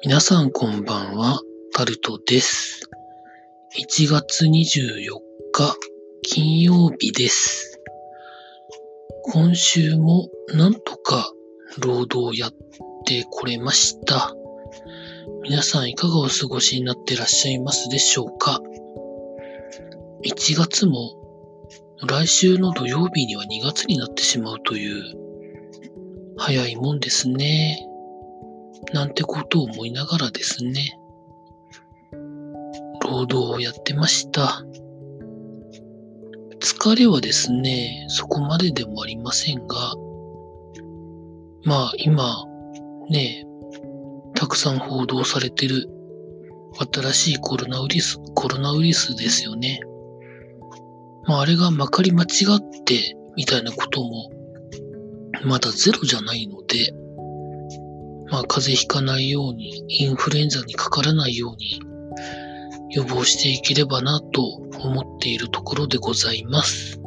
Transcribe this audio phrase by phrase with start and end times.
[0.00, 1.40] 皆さんこんばんは、
[1.74, 2.88] タルトです。
[3.76, 5.18] 1月24
[5.52, 5.74] 日、
[6.22, 7.80] 金曜日です。
[9.24, 11.32] 今週もなんとか
[11.80, 12.52] 労働やっ
[13.06, 14.36] てこれました。
[15.42, 18.60] 皆さんいかがお過ごしになってらっしゃいますでしょうか
[20.24, 21.16] ?1 月も
[22.06, 25.02] 来週の土曜日には2月になってしまうという
[26.36, 27.87] 早いもんですね。
[28.92, 30.98] なんてことを思いながらですね、
[33.02, 34.62] 労働をやってました。
[36.60, 39.94] 疲れはですね、そこまででもありませんが、
[41.64, 42.44] まあ今、
[43.10, 43.46] ね、
[44.34, 45.88] たくさん報道されてる
[46.92, 49.80] 新しいコロナウイルス、コロナウイルスですよね。
[51.26, 54.30] まああれがまかり間違ってみたいなことも
[55.44, 56.92] まだゼロじゃないので、
[58.30, 61.80] まあ、風邪ひかないように、インフルエンザにかからないように、
[62.90, 67.00] 予防していければなと思っているところでございます。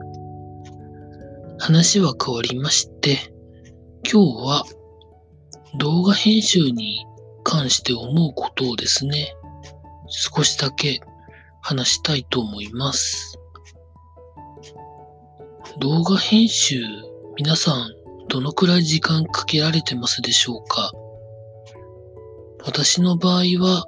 [1.59, 3.33] 話は変わりまして、
[4.11, 4.64] 今日は
[5.77, 7.05] 動画編集に
[7.44, 9.33] 関して思うことをですね、
[10.09, 11.02] 少しだけ
[11.61, 13.38] 話したいと思います。
[15.80, 16.81] 動画編集、
[17.38, 17.92] 皆さん
[18.27, 20.92] どのくらい時間かけられてますでしょうか？
[22.66, 23.86] 私の場合は、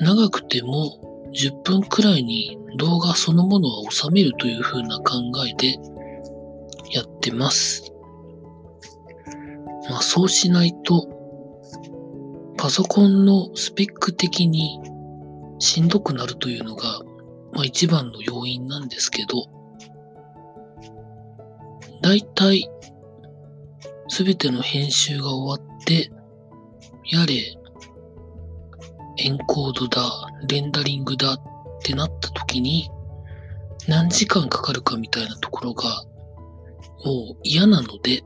[0.00, 5.74] 長くても10分くらいに動画そのものは収めるという風な考えで
[6.92, 7.92] やってます。
[9.88, 11.08] まあそうしないと、
[12.56, 14.80] パソコンのスペック的に
[15.58, 17.00] しんどくなるというのが、
[17.52, 19.46] まあ一番の要因なんですけど、
[22.02, 22.68] だいたい
[24.08, 26.10] すべての編集が終わって、
[27.10, 27.56] やれ、
[29.18, 31.40] エンコードだ、レンダリングだっ
[31.82, 32.88] てなった時に、
[33.88, 36.04] 何時間かかるかみたいなところが、
[37.04, 38.22] もう嫌なので、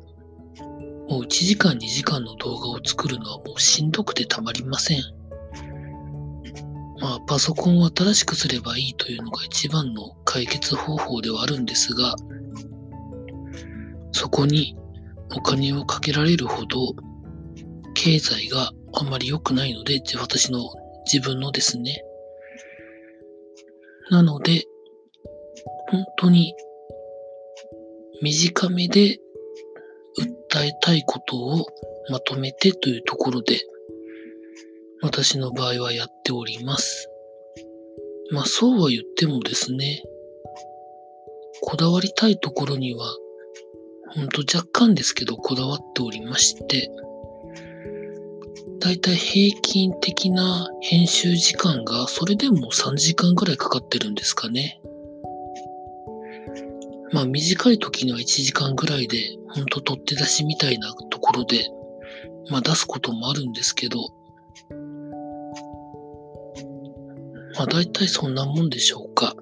[1.08, 5.02] もう1時間2時間の動画を作るのはもうしんどくてたまりません。
[7.00, 12.14] まあ、パソコンを新しくすればいいというのが一番の解決方法ではあるんですが、
[14.12, 14.76] そこに
[15.34, 16.94] お金をかけられるほど、
[17.94, 20.60] 経済があまり良くないので、私の
[21.04, 22.04] 自分のですね。
[24.10, 24.64] なので、
[25.90, 26.54] 本当に
[28.22, 29.18] 短めで
[30.18, 31.66] 訴えたいことを
[32.10, 33.60] まとめてというところで、
[35.02, 37.08] 私の場合はやっております。
[38.30, 40.02] まあそうは言ってもですね、
[41.60, 43.06] こだわりたいところには、
[44.14, 46.90] ほんと若干ですけどこだわっておりまして、
[48.82, 54.80] だいたい平均的な編集時間がそれでも3時間ぐらいかかってるんですかね。
[57.12, 61.64] まあ短い時には1時間ぐらいで、ほんと取って出しみたいなところで、
[62.50, 64.00] まあ出すこともあるんですけど、
[67.54, 69.36] まあ大体そんなもんでしょうか。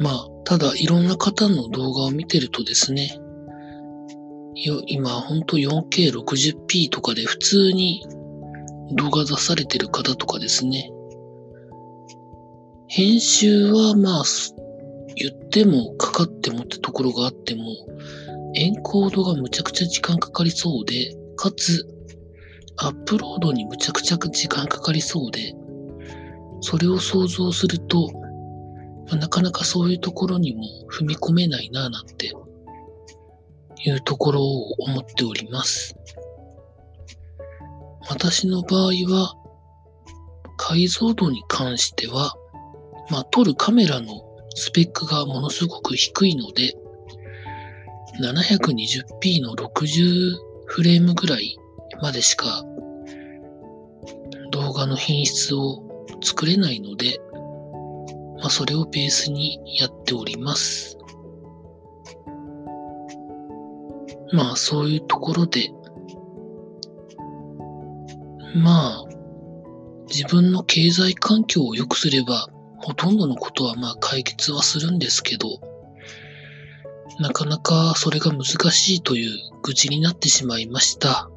[0.00, 3.18] まあ、ただいろんな方の動画を見てるとですね、
[4.64, 8.02] よ今ほんと 4K60p とかで普通に
[8.96, 10.90] 動画出されてる方とかですね、
[12.88, 14.24] 編集はまあ、
[15.16, 17.64] 言ってもかかってもってところがあっても、
[18.54, 21.86] エンコードがむちゃくちゃ時間かかりそうで、かつ、
[22.76, 25.54] アップロードにむちゃくちゃ時間かかりそうで、
[26.60, 28.10] それを想像すると、
[29.08, 32.32] まあなかなかそういうところにも踏み込めないなぁなんて
[33.84, 35.94] いうところを思っております。
[38.08, 39.34] 私の場合は、
[40.56, 42.34] 解像度に関しては、
[43.10, 44.22] まあ、撮るカメラの
[44.54, 46.74] スペックがものすごく低いので、
[48.20, 51.58] 720p の60フレームぐらい
[52.00, 52.64] までしか
[54.52, 55.82] 動画の品質を
[56.22, 57.18] 作れないので、
[58.38, 60.96] まあ、それをベースにやっております。
[64.34, 65.70] まあ、そういうところで、
[68.56, 69.04] まあ、
[70.08, 72.48] 自分の経済環境を良くすれば、
[72.78, 75.48] ほとんどのことはまあ解決はするんですけど、
[77.20, 81.30] なかなかそれが難しいという愚痴になってしまいました。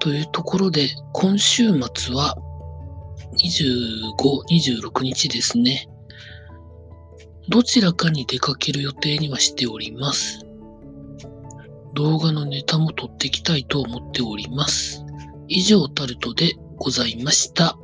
[0.00, 2.36] というところで、今週末は
[3.38, 5.88] 25、26日ですね。
[7.48, 10.45] どちらかに出かける予定にはしております。
[11.96, 15.02] 動画のネタも撮っていきたいと思っております。
[15.48, 17.78] 以上タルトでございました。